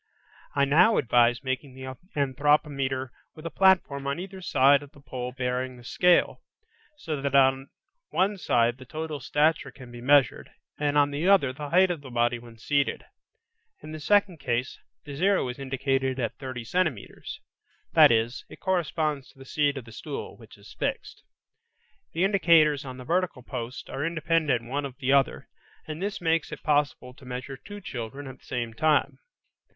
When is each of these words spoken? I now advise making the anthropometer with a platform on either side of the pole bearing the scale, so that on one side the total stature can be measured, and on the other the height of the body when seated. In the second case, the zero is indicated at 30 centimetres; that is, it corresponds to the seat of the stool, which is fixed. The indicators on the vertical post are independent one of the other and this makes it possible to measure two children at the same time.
I 0.55 0.65
now 0.65 0.97
advise 0.97 1.43
making 1.43 1.75
the 1.75 1.95
anthropometer 2.15 3.09
with 3.35 3.45
a 3.45 3.51
platform 3.51 4.07
on 4.07 4.19
either 4.19 4.41
side 4.41 4.81
of 4.81 4.93
the 4.93 4.99
pole 4.99 5.31
bearing 5.31 5.77
the 5.77 5.83
scale, 5.83 6.41
so 6.97 7.21
that 7.21 7.35
on 7.35 7.69
one 8.09 8.37
side 8.39 8.79
the 8.79 8.85
total 8.85 9.19
stature 9.19 9.69
can 9.69 9.91
be 9.91 10.01
measured, 10.01 10.49
and 10.79 10.97
on 10.97 11.11
the 11.11 11.27
other 11.27 11.53
the 11.53 11.69
height 11.69 11.91
of 11.91 12.01
the 12.01 12.09
body 12.09 12.39
when 12.39 12.57
seated. 12.57 13.05
In 13.83 13.91
the 13.91 13.99
second 13.99 14.39
case, 14.39 14.79
the 15.05 15.13
zero 15.13 15.47
is 15.49 15.59
indicated 15.59 16.19
at 16.19 16.33
30 16.39 16.63
centimetres; 16.63 17.39
that 17.93 18.11
is, 18.11 18.43
it 18.49 18.59
corresponds 18.59 19.27
to 19.29 19.37
the 19.37 19.45
seat 19.45 19.77
of 19.77 19.85
the 19.85 19.91
stool, 19.91 20.35
which 20.35 20.57
is 20.57 20.75
fixed. 20.79 21.21
The 22.13 22.23
indicators 22.23 22.85
on 22.85 22.97
the 22.97 23.05
vertical 23.05 23.43
post 23.43 23.87
are 23.87 24.03
independent 24.03 24.63
one 24.65 24.83
of 24.87 24.97
the 24.97 25.13
other 25.13 25.47
and 25.85 26.01
this 26.01 26.19
makes 26.19 26.51
it 26.51 26.63
possible 26.63 27.13
to 27.13 27.23
measure 27.23 27.55
two 27.55 27.79
children 27.81 28.25
at 28.25 28.39
the 28.39 28.45
same 28.45 28.73
time. 28.73 29.19